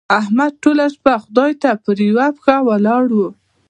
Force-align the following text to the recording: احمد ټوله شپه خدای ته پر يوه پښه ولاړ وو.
احمد 0.19 0.51
ټوله 0.63 0.85
شپه 0.93 1.13
خدای 1.23 1.51
ته 1.61 1.69
پر 1.83 1.97
يوه 2.09 2.25
پښه 2.35 2.55
ولاړ 2.67 3.03
وو. 3.17 3.27